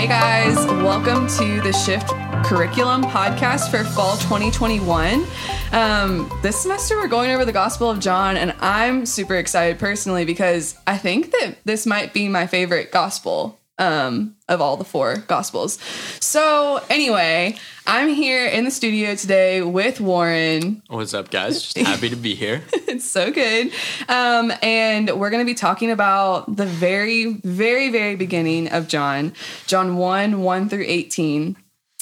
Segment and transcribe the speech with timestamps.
[0.00, 2.08] Hey guys, welcome to the Shift
[2.46, 5.26] Curriculum podcast for fall 2021.
[5.72, 10.24] Um, this semester we're going over the Gospel of John, and I'm super excited personally
[10.24, 15.16] because I think that this might be my favorite gospel um, of all the four
[15.16, 15.78] gospels.
[16.20, 17.56] So, anyway,
[17.86, 20.82] I'm here in the studio today with Warren.
[20.88, 21.62] What's up, guys?
[21.62, 22.62] Just happy to be here.
[22.72, 23.72] it's so good.
[24.08, 29.32] Um, and we're going to be talking about the very, very, very beginning of John,
[29.66, 31.56] John 1 1 through 18.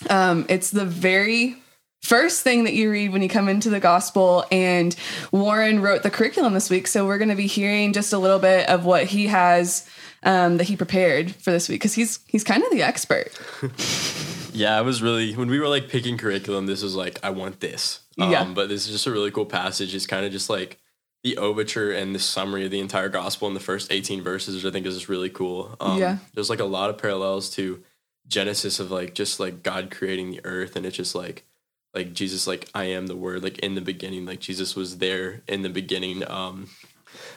[0.08, 1.56] Um, it's the very
[2.08, 4.44] first thing that you read when you come into the gospel.
[4.50, 4.96] And
[5.30, 6.86] Warren wrote the curriculum this week.
[6.86, 9.88] So we're going to be hearing just a little bit of what he has
[10.22, 13.28] um, that he prepared for this week because he's he's kind of the expert.
[14.52, 16.66] yeah, I was really when we were like picking curriculum.
[16.66, 18.00] This was like I want this.
[18.18, 18.44] Um, yeah.
[18.44, 19.94] But this is just a really cool passage.
[19.94, 20.78] It's kind of just like
[21.22, 24.64] the overture and the summary of the entire gospel in the first 18 verses, which
[24.64, 25.76] I think is just really cool.
[25.80, 26.18] Um, yeah.
[26.34, 27.82] There's like a lot of parallels to
[28.26, 31.44] Genesis of like just like God creating the earth, and it's just like
[31.98, 35.42] like Jesus like I am the word like in the beginning like Jesus was there
[35.46, 36.68] in the beginning um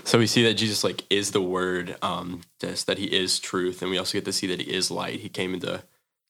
[0.03, 3.81] so we see that Jesus like is the word, um, just that he is truth,
[3.81, 5.19] and we also get to see that he is light.
[5.19, 5.83] He came into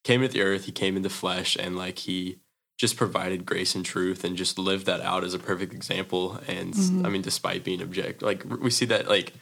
[0.04, 2.40] came into the earth, he came into flesh, and like he
[2.78, 6.40] just provided grace and truth and just lived that out as a perfect example.
[6.48, 7.06] And mm-hmm.
[7.06, 9.34] I mean, despite being object, like we see that like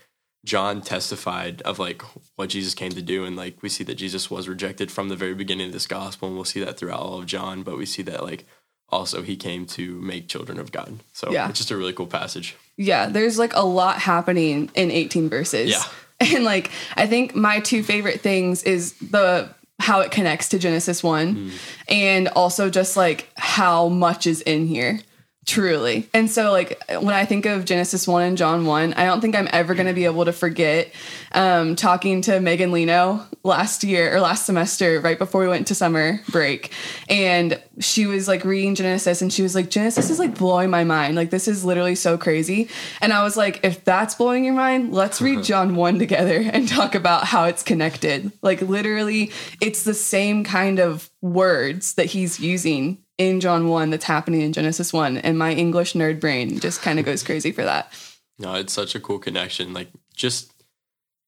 [0.45, 2.01] John testified of like
[2.35, 5.15] what Jesus came to do, and like we see that Jesus was rejected from the
[5.15, 7.63] very beginning of this gospel, and we'll see that throughout all of John.
[7.63, 8.45] But we see that like
[8.91, 10.99] also he came to make children of God.
[11.13, 11.49] So yeah.
[11.49, 12.55] it's just a really cool passage.
[12.77, 15.71] Yeah, there's like a lot happening in 18 verses.
[15.71, 15.83] Yeah.
[16.21, 21.01] And like I think my two favorite things is the how it connects to Genesis
[21.01, 21.51] 1 mm.
[21.87, 24.99] and also just like how much is in here.
[25.45, 26.07] Truly.
[26.13, 29.35] And so, like, when I think of Genesis 1 and John 1, I don't think
[29.35, 30.91] I'm ever going to be able to forget
[31.31, 35.75] um, talking to Megan Leno last year or last semester, right before we went to
[35.75, 36.71] summer break.
[37.09, 40.83] And she was like reading Genesis and she was like, Genesis is like blowing my
[40.83, 41.15] mind.
[41.15, 42.69] Like, this is literally so crazy.
[43.01, 46.67] And I was like, if that's blowing your mind, let's read John 1 together and
[46.67, 48.31] talk about how it's connected.
[48.43, 49.31] Like, literally,
[49.61, 54.53] it's the same kind of words that he's using in John 1 that's happening in
[54.53, 55.17] Genesis 1.
[55.17, 57.93] And my English nerd brain just kind of goes crazy for that.
[58.39, 59.73] No, it's such a cool connection.
[59.73, 60.51] Like, just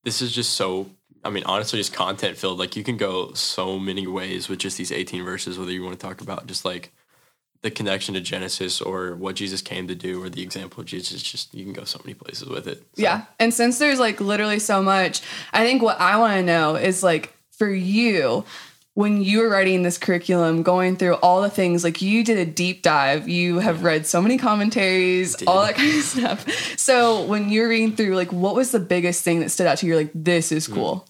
[0.02, 0.90] this is just so,
[1.22, 2.58] I mean, honestly, just content filled.
[2.58, 6.00] Like, you can go so many ways with just these 18 verses, whether you want
[6.00, 6.92] to talk about just like
[7.60, 11.22] the connection to Genesis or what Jesus came to do or the example of Jesus.
[11.22, 12.78] Just, you can go so many places with it.
[12.78, 13.02] So.
[13.02, 13.26] Yeah.
[13.38, 15.20] And since there's like literally so much,
[15.52, 18.44] I think what I want to know is like, for you,
[18.94, 22.44] when you were writing this curriculum, going through all the things, like you did a
[22.44, 26.78] deep dive, you have read so many commentaries, all that kind of stuff.
[26.78, 29.86] So when you're reading through, like, what was the biggest thing that stood out to
[29.86, 29.92] you?
[29.92, 31.06] You're like, this is cool.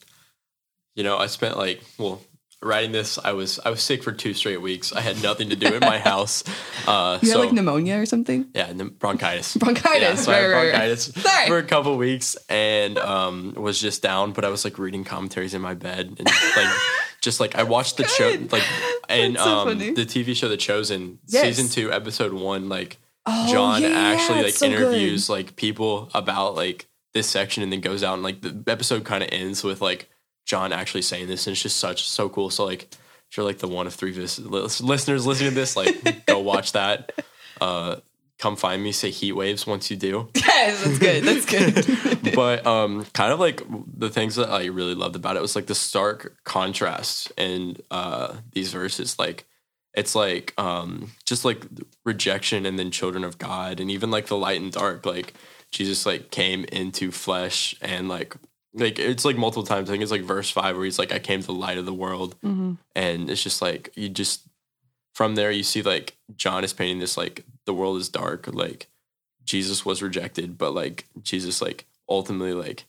[0.95, 2.21] You know, I spent like, well,
[2.63, 4.93] writing this, I was I was sick for two straight weeks.
[4.93, 6.45] I had nothing to do in my house.
[6.87, 8.47] Uh, you so, had like pneumonia or something.
[8.55, 9.57] Yeah, bronchitis.
[9.59, 10.01] Bronchitis.
[10.01, 11.49] Yeah, so right, right, bronchitis right.
[11.49, 14.33] for a couple weeks and um, was just down.
[14.33, 16.77] But I was like reading commentaries in my bed and like
[17.23, 18.65] just like I watched the show like
[19.09, 21.43] and so um, the TV show The Chosen yes.
[21.45, 25.33] season two episode one like oh, John yeah, actually yeah, like so interviews good.
[25.33, 29.23] like people about like this section and then goes out and like the episode kind
[29.23, 30.11] of ends with like
[30.45, 32.51] John actually saying this, and it's just such so cool.
[32.51, 32.83] So like,
[33.31, 36.73] if you're like the one of three vis- listeners listening to this, like go watch
[36.73, 37.13] that.
[37.61, 38.01] Uh,
[38.43, 38.91] come find me.
[38.91, 40.29] Say heat waves once you do.
[40.63, 41.25] Yes, that's good.
[41.25, 42.35] That's good.
[42.37, 43.63] but um, kind of like
[43.97, 48.37] the things that I really loved about it was like the stark contrast in uh,
[48.53, 49.19] these verses.
[49.19, 49.45] Like
[49.93, 51.67] it's like um, just like
[52.05, 55.05] rejection and then children of God, and even like the light and dark.
[55.05, 55.35] Like
[55.73, 58.37] Jesus like came into flesh and like
[58.73, 59.91] like it's like multiple times.
[59.91, 61.87] I think it's like verse five where he's like, "I came to the light of
[61.87, 62.75] the world," mm-hmm.
[62.95, 64.47] and it's just like you just
[65.13, 68.89] from there you see like John is painting this like the world is dark, like
[69.45, 72.87] Jesus was rejected, but like Jesus like ultimately like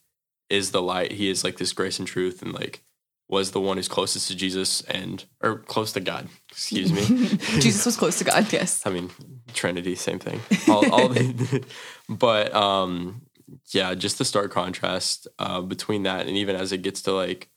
[0.50, 1.14] is the light.
[1.14, 2.82] He is like this grace and truth, and like
[3.30, 6.28] was the one who's closest to Jesus and or close to God.
[6.52, 7.28] Excuse me.
[7.60, 8.52] Jesus was close to God.
[8.52, 8.86] Yes.
[8.86, 9.10] I mean
[9.54, 10.42] Trinity, same thing.
[10.68, 11.64] All, all the,
[12.10, 13.24] but um
[13.72, 17.50] yeah, just the stark contrast uh, between that and even as it gets to like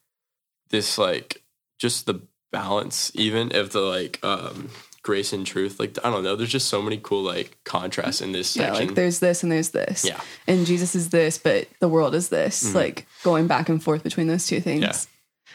[0.71, 1.43] this like
[1.79, 2.23] just the
[2.53, 4.71] balance even if the like um
[5.07, 8.33] grace and truth like i don't know there's just so many cool like contrasts in
[8.33, 8.87] this yeah section.
[8.89, 12.29] like there's this and there's this yeah and jesus is this but the world is
[12.29, 12.77] this mm-hmm.
[12.77, 14.97] like going back and forth between those two things yeah.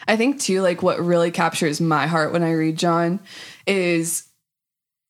[0.08, 3.20] i think too like what really captures my heart when i read john
[3.66, 4.26] is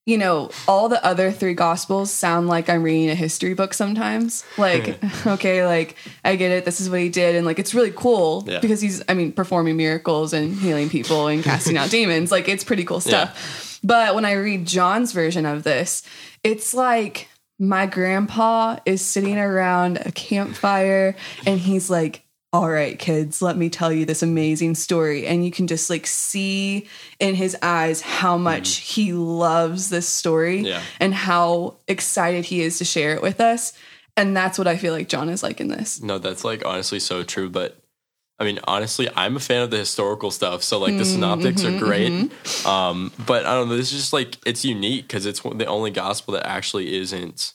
[0.05, 4.45] you know, all the other three gospels sound like I'm reading a history book sometimes.
[4.59, 7.93] Like, okay, like I get it, this is what he did, and like it's really
[7.95, 8.59] cool Yeah.
[8.59, 12.33] because he's, I mean, performing miracles and healing people and casting out demons.
[12.33, 13.72] Like it's pretty cool stuff.
[13.83, 16.03] But when I read John's version of this,
[16.43, 21.15] it's like my grandpa is sitting around a campfire
[21.47, 25.27] and he's like, all right, kids, let me tell you this amazing story.
[25.27, 26.87] And you can just like see
[27.19, 28.45] in his eyes how mm-hmm.
[28.45, 30.83] much he loves this story Yeah.
[31.01, 33.73] and how excited he is to share it with us.
[34.19, 36.03] And that's what I feel like John is like in this.
[36.03, 37.49] No, that's like honestly so true.
[37.49, 37.82] But
[38.43, 40.65] I mean, honestly, I'm a fan of the historical stuff.
[40.65, 42.13] So like the mm-hmm, synoptics are mm-hmm, great.
[42.13, 42.67] Mm-hmm.
[42.69, 43.77] Um, but I don't know.
[43.77, 47.55] This is just like it's unique because it's the only gospel that actually isn't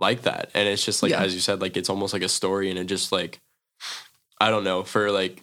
[0.00, 0.50] like that.
[0.52, 1.22] And it's just like Yeah.
[1.22, 3.40] as you said, like it's almost like a story, and it just like
[4.40, 5.40] I don't know for like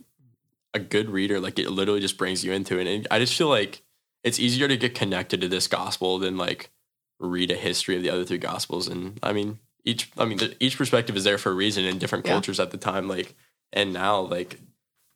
[0.73, 2.85] a good reader, like it literally just brings you into it.
[2.85, 3.83] And I just feel like
[4.25, 6.69] it's easier to get connected to this gospel than like
[7.17, 8.89] read a history of the other three gospels.
[8.89, 12.25] And I mean, each I mean, each perspective is there for a reason in different
[12.25, 12.33] Yeah.
[12.33, 13.07] cultures at the time.
[13.07, 13.35] Like,
[13.71, 14.59] and now like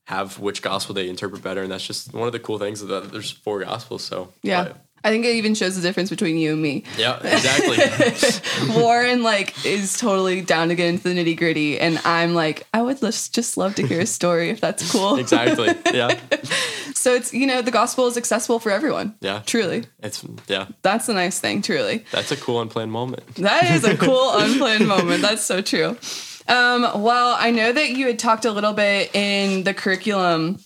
[0.06, 3.12] have which gospel they interpret better, and that's just one of the cool things that
[3.12, 4.04] there's four gospels.
[4.04, 4.64] So Yeah.
[4.66, 6.84] but- I think it even shows the difference between you and me.
[6.98, 7.78] yeah, exactly.
[8.82, 12.82] Warren like is totally down to get into the nitty gritty, and I'm like, I
[12.82, 15.16] would just just love to hear a story if that's cool.
[15.20, 15.76] exactly.
[15.94, 16.20] Yeah,
[16.96, 19.14] So it's you know the gospel is accessible for everyone.
[19.22, 19.44] yeah.
[19.46, 20.68] Truly, It's yeah.
[20.82, 21.62] that's the nice thing.
[21.62, 23.36] Truly, That's a cool unplanned moment.
[23.36, 25.22] that is a cool unplanned moment.
[25.22, 25.98] That's so true.
[26.48, 30.60] Um, well, I know that you had talked a little bit in the curriculum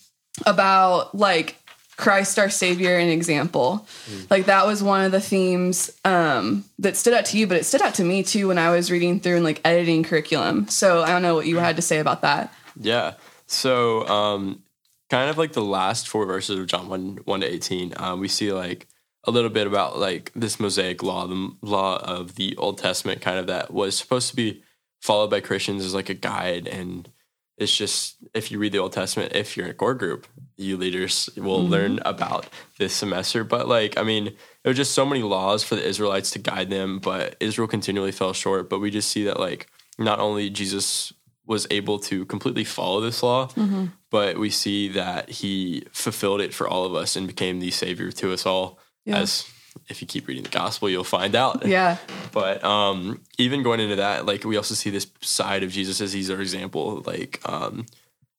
[0.45, 1.55] about like
[1.99, 3.85] Christ our Savior and example.
[4.29, 7.65] Like that was one of the themes um, that stood out to you, but it
[7.65, 10.69] stood out to me too when I was reading through and like editing curriculum.
[10.69, 12.53] So I don't know what you had to say about that.
[12.79, 13.15] Yeah.
[13.47, 14.63] So, um,
[15.09, 18.27] kind of like the last four verses of John 1, 1 to 18, um, we
[18.27, 18.87] see like
[19.25, 23.39] a little bit about like this Mosaic law, the law of the Old Testament, kind
[23.39, 24.63] of that was supposed to be
[25.01, 26.67] followed by Christians as like a guide.
[26.67, 27.09] And
[27.57, 30.77] it's just, if you read the Old Testament, if you're in a core group, you
[30.77, 31.71] leaders will mm-hmm.
[31.71, 32.47] learn about
[32.77, 33.43] this semester.
[33.43, 36.69] But like, I mean, there were just so many laws for the Israelites to guide
[36.69, 38.69] them, but Israel continually fell short.
[38.69, 39.67] But we just see that like
[39.97, 41.13] not only Jesus
[41.45, 43.87] was able to completely follow this law, mm-hmm.
[44.11, 48.11] but we see that he fulfilled it for all of us and became the savior
[48.11, 48.79] to us all.
[49.05, 49.17] Yeah.
[49.17, 49.45] As
[49.87, 51.65] if you keep reading the gospel, you'll find out.
[51.67, 51.97] Yeah.
[52.31, 56.13] But um, even going into that, like we also see this side of Jesus as
[56.13, 57.01] he's our example.
[57.05, 57.85] Like um,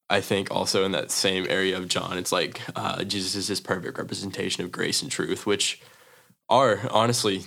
[0.09, 3.61] I think also in that same area of John, it's like uh, Jesus is this
[3.61, 5.81] perfect representation of grace and truth, which
[6.49, 7.43] are honestly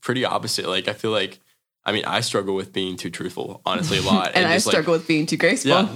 [0.00, 0.66] pretty opposite.
[0.66, 1.38] Like I feel like,
[1.84, 4.72] I mean, I struggle with being too truthful, honestly, a lot, And, I just, like,
[4.72, 5.70] struggle with being too graceful.
[5.70, 5.88] yeah.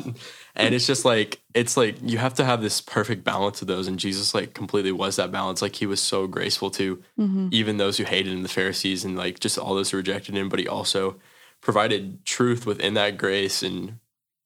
[0.60, 3.88] And it's just like it's like you have to have this perfect balance of those,
[3.88, 5.62] and Jesus like completely was that balance.
[5.62, 7.48] Like he was so graceful to mm-hmm.
[7.50, 10.48] even those who hated him, the Pharisees, and like just all those who rejected him.
[10.48, 11.16] But he also
[11.60, 13.98] provided truth within that grace, and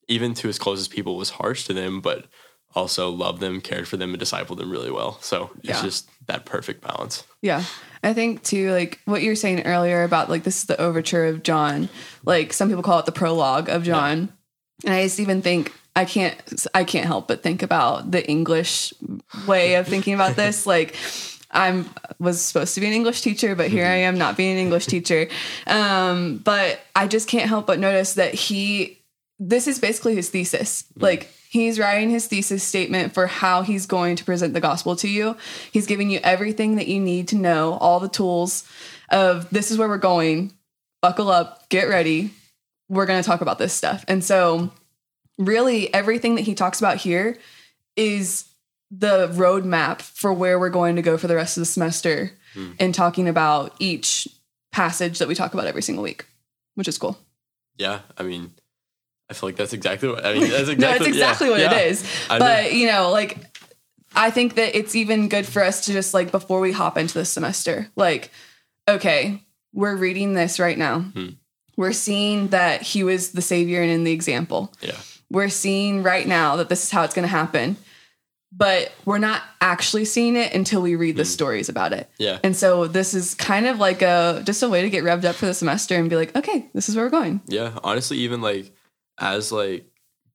[0.08, 2.26] even to his closest people was harsh to them, but
[2.75, 5.19] also loved them, cared for them, and discipled them really well.
[5.20, 5.82] So it's Yeah.
[5.82, 7.25] just that perfect balance.
[7.40, 7.62] Yeah.
[8.02, 11.26] I think too, like what you were saying earlier about like this is the overture
[11.26, 11.88] of John.
[12.25, 14.32] Like some people call it the prologue of John.
[14.84, 18.93] And I just even think I can't I can't help but think about the English
[19.46, 20.67] way of thinking about this.
[20.75, 20.96] like
[21.50, 21.88] I'm
[22.19, 24.87] was supposed to be an English teacher, but here I am not being an English
[24.87, 25.29] teacher.
[25.67, 29.00] Um, but I just can't help but notice that he
[29.38, 30.85] this is basically his thesis.
[30.96, 35.09] Like he's writing his thesis statement for how he's going to present the gospel to
[35.09, 35.37] you.
[35.71, 38.68] He's giving you everything that you need to know, all the tools
[39.11, 40.52] of this is where we're going.
[41.02, 42.30] Buckle up, get ready.
[42.88, 44.04] We're going to talk about this stuff.
[44.09, 44.71] And so
[45.38, 47.37] really everything that he talks about here
[47.97, 48.47] is
[48.91, 52.33] the roadmap for where we're going to go for the rest of the semester
[52.79, 54.29] and talking about each
[54.73, 56.26] passage that we talk about every single week,
[56.75, 57.19] which is cool.
[57.76, 58.53] Yeah, I mean,
[59.29, 60.50] I feel like that's exactly what I mean.
[60.50, 61.73] That's exactly, no, it's exactly yeah, what yeah.
[61.73, 62.11] it is.
[62.29, 63.38] But you know, like
[64.14, 67.14] I think that it's even good for us to just like before we hop into
[67.14, 68.31] the semester, like,
[68.88, 71.00] okay, we're reading this right now.
[71.00, 71.31] Hmm.
[71.76, 74.73] We're seeing that he was the savior and in the example.
[74.81, 74.97] Yeah,
[75.35, 77.76] We're seeing right now that this is how it's going to happen.
[78.57, 81.26] But we're not actually seeing it until we read the mm.
[81.26, 82.09] stories about it.
[82.19, 82.38] yeah.
[82.45, 85.35] And so this is kind of like a just a way to get revved up
[85.35, 87.41] for the semester and be like, okay, this is where we're going.
[87.49, 88.73] Yeah, honestly, even like
[89.19, 89.87] as like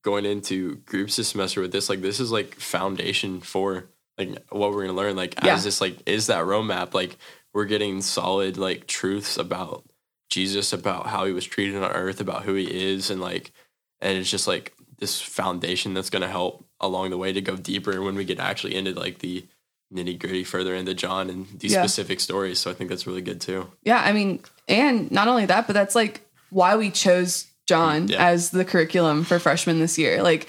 [0.02, 3.86] going into groups this semester with this, like this is like foundation for
[4.18, 5.16] like what we're gonna learn.
[5.16, 5.54] Like Yeah.
[5.54, 7.18] as this like is that roadmap, like
[7.54, 9.86] we're getting solid like truths about
[10.30, 13.54] Jesus, about how he was treated on earth, about who he is, and like
[14.02, 18.02] and it's just like this foundation that's gonna help along the way to go deeper
[18.02, 19.46] when we get actually into like the
[19.94, 21.82] nitty gritty further into John and these Yeah.
[21.82, 22.60] specific stories.
[22.60, 23.72] So I think that's really good too.
[23.84, 28.24] Yeah, I mean, and not only that, but that's like why we chose John Yeah.
[28.24, 30.22] as the curriculum for freshmen this year.
[30.22, 30.48] Like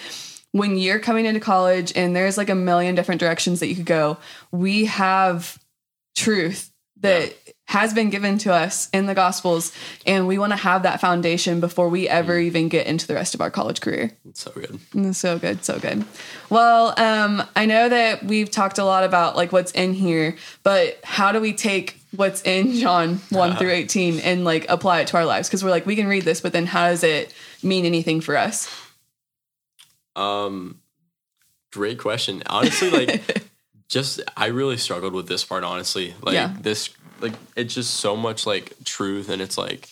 [0.53, 3.87] when you're coming into college and there's like a million different directions that you could
[3.87, 4.19] go,
[4.53, 5.59] we have
[6.17, 7.35] truth that
[7.67, 9.73] has been given to us in the gospels
[10.05, 12.43] and we want to have that foundation before we ever Mm.
[12.45, 14.11] even get into the rest of our college career.
[14.29, 14.81] It's so good.
[14.93, 16.05] Mm, So good, so good.
[16.51, 20.99] Well, um, I know that we've talked a lot about like what's in here, but
[21.05, 25.17] how do we take what's in John one through eighteen and like apply it to
[25.19, 25.49] our lives?
[25.49, 28.37] Because we're like we can read this, but then how does it mean anything for
[28.37, 28.69] us?
[30.17, 30.81] Um,
[31.73, 32.43] great question.
[32.47, 33.43] Honestly, like,
[33.91, 35.65] just I really struggled with this part.
[35.65, 36.57] Honestly, like Yeah.
[36.59, 39.89] this, like it's just so much like truth, and it's like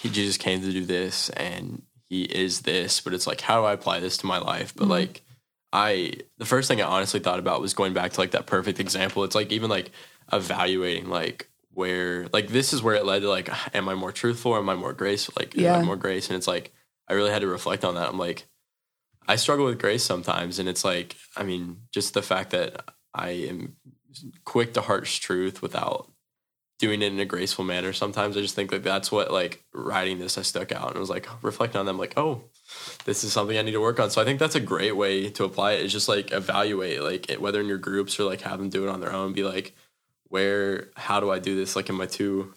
[0.00, 3.66] he Jesus came to do this, and he is this, but it's like how do
[3.66, 4.72] I apply this to my life?
[4.74, 4.92] But mm-hmm.
[4.92, 5.22] like.
[5.74, 8.78] I the first thing I honestly thought about was going back to like that perfect
[8.78, 9.24] example.
[9.24, 9.90] It's like even like
[10.30, 14.54] evaluating like where like this is where it led to like am I more truthful?
[14.54, 15.30] Am I more grace?
[15.34, 16.28] Like am I more grace?
[16.28, 16.72] And it's like
[17.08, 18.10] I really had to reflect on that.
[18.10, 18.44] I'm like
[19.26, 23.30] I struggle with grace sometimes, and it's like I mean just the fact that I
[23.30, 23.76] am
[24.44, 26.10] quick to harsh truth without
[26.78, 27.92] doing it in a graceful manner.
[27.92, 31.10] Sometimes I just think like that's what like writing this I stuck out and was
[31.10, 32.44] like reflecting on them like oh
[33.04, 34.10] this is something I need to work on.
[34.10, 35.84] So I think that's a great way to apply it.
[35.84, 38.88] Is just like evaluate, like whether in your groups or like have them do it
[38.88, 39.32] on their own.
[39.32, 39.74] Be like,
[40.28, 41.76] where, how do I do this?
[41.76, 42.54] Like, am I too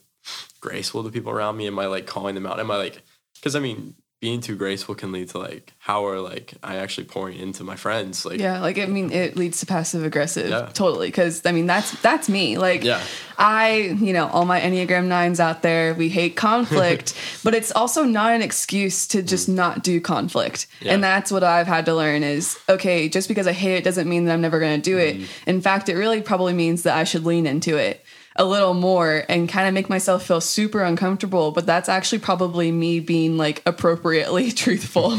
[0.62, 1.68] graceful to people around me?
[1.68, 2.60] Am I like calling them out?
[2.60, 3.02] Am I like,
[3.36, 7.06] because I mean, being too graceful can lead to like how are like I actually
[7.06, 8.26] pouring into my friends?
[8.26, 10.70] Like, Yeah, like I mean, it leads to passive aggressive, Yeah.
[10.74, 11.10] totally.
[11.10, 12.58] Because I mean, that's that's me.
[12.58, 13.02] Like, Yeah.
[13.38, 18.04] I, you know, all my Enneagram nines out there, we hate conflict, but it's also
[18.06, 20.68] not an excuse to just not do conflict.
[20.80, 20.86] Mm.
[20.86, 20.94] Yeah.
[20.94, 24.08] And that's what I've had to learn is okay, just because I hate it doesn't
[24.10, 25.24] mean that I'm never going to do Mm-hmm.
[25.24, 25.30] it.
[25.46, 28.04] In fact, it really probably means that I should lean into it
[28.36, 31.52] a little more and kind of make myself feel super uncomfortable.
[31.52, 35.14] But that's actually probably me being like appropriately truthful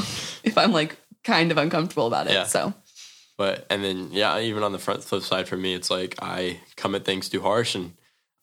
[0.45, 2.35] if I'm like kind of uncomfortable about it.
[2.35, 2.45] Yeah.
[2.45, 2.75] So,
[3.37, 6.61] But and then yeah, even on the front flip side for me, it's like I
[6.77, 7.95] come at things too harsh and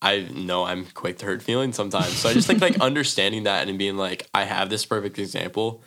[0.02, 2.18] I know I'm quick to hurt feelings sometimes.
[2.18, 5.82] So I just think like understanding that and being like, I have this perfect example.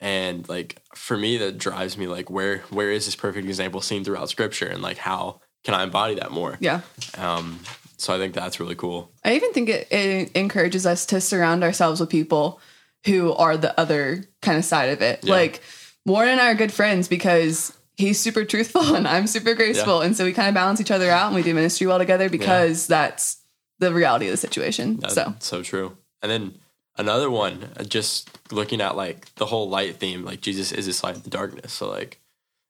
[0.00, 4.02] And like for me that drives me like where where is this perfect example seen
[4.02, 6.56] throughout scripture and like how can I embody that more?
[6.58, 6.80] yeah.
[7.18, 7.60] Um
[8.00, 9.12] so I think that's really cool.
[9.24, 12.60] I even think it, it encourages us to surround ourselves with people
[13.04, 15.20] who are the other kind of side of it.
[15.22, 15.32] Yeah.
[15.32, 15.60] Like
[16.06, 20.00] Warren and I are good friends because he's super truthful and I'm super graceful.
[20.00, 22.28] And so we kind of balance each other out and we do ministry well together
[22.30, 23.38] because that's
[23.78, 24.96] the reality of the situation.
[24.96, 25.96] That's so so true.
[26.22, 26.58] And then
[26.96, 31.04] another one, uh, just looking at like the whole light theme, like Jesus is this
[31.04, 31.72] light in the darkness.
[31.72, 32.18] So like,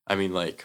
[0.06, 0.64] I mean, like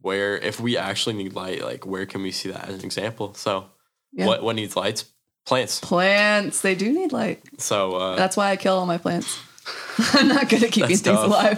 [0.00, 3.34] where if we actually need light, like where can we see that as an example?
[3.34, 3.66] So
[4.12, 4.26] Yeah.
[4.26, 5.04] what what needs lights?
[5.46, 5.80] Plants.
[5.80, 7.42] plants, they do need light.
[7.58, 9.38] So uh, That's why I kill all my plants.
[10.14, 11.24] I'm not good at keeping things tough.
[11.26, 11.56] alive.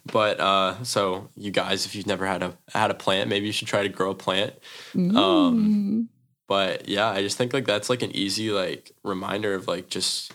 [0.12, 3.52] but uh, so you guys, if you've never had a had a plant, maybe you
[3.52, 4.54] should try to grow a plant.
[4.94, 5.16] Mm.
[5.16, 6.08] Um,
[6.48, 10.32] but yeah, I just think like that's like an easy like reminder of like just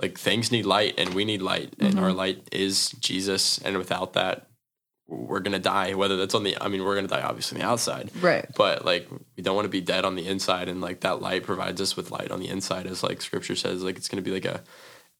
[0.00, 2.04] like things need light and we need light and Mm-hmm.
[2.04, 4.48] our light is Jesus and without that
[5.06, 5.94] we're gonna die.
[5.94, 8.46] Whether that's on the I mean we're gonna die obviously on the outside, right.
[8.56, 11.42] but like we don't want to be dead on the inside and like that light
[11.42, 14.30] provides us with light on the inside as like Scripture says like it's gonna be
[14.30, 14.62] like a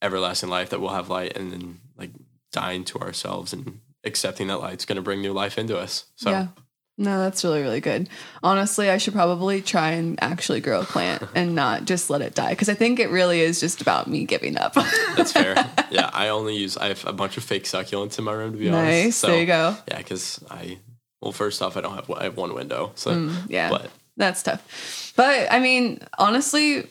[0.03, 2.11] everlasting life that we'll have light and then like
[2.53, 6.07] dying to ourselves and accepting that light's gonna bring new life into us.
[6.17, 6.49] So Yeah.
[6.97, 8.09] No, that's really, really good.
[8.43, 12.35] Honestly, I should probably try and actually grow a plant and not just let it
[12.37, 14.75] die because I think it really is just about me giving up.
[15.17, 15.55] That's fair.
[15.91, 18.59] yeah, I only use I have a bunch of fake succulents in my room to
[18.59, 19.05] be honest.
[19.05, 19.17] nice.
[19.17, 19.77] So, there you go.
[19.89, 20.79] Yeah, because I
[21.21, 23.71] well, first off, I don't have I have one window, so Mm, Yeah.
[23.71, 25.13] But That's tough.
[25.17, 26.87] But I mean, honestly,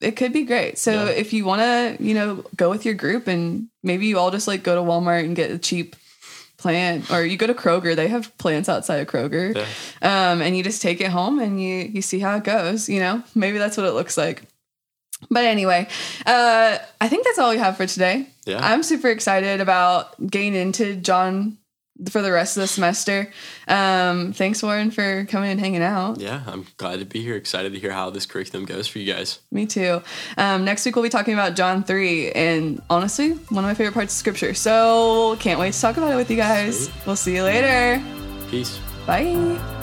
[0.00, 0.78] it could be great.
[0.78, 1.10] So Yeah.
[1.10, 4.48] if you want to, you know, go with your group and maybe you all just
[4.48, 5.96] like go to Walmart and get a cheap
[6.64, 9.54] plant or you go to Kroger, they have plants outside of Kroger.
[9.54, 10.30] Yeah.
[10.30, 13.00] Um, and you just take it home and you you see how it goes, you
[13.00, 13.22] know?
[13.34, 14.44] Maybe that's what it looks like.
[15.30, 15.86] But anyway,
[16.24, 18.26] uh, I think that's all we have for today.
[18.46, 18.60] Yeah.
[18.62, 21.58] I'm super excited about getting into John
[22.10, 23.32] for the rest of the semester.
[23.68, 26.20] Um, thanks, Warren, for coming and hanging out.
[26.20, 27.36] yeah, I'm glad to be here.
[27.36, 29.38] Excited to hear how this curriculum goes for you guys.
[29.50, 30.02] Me too.
[30.36, 33.94] Um, next week we'll be talking about John 3 and honestly, one of my favorite
[33.94, 34.54] parts of scripture.
[34.54, 36.90] So can't wait to talk about it with you guys.
[37.06, 38.02] We'll see you later.
[38.50, 38.78] Peace.
[39.06, 39.73] Bye.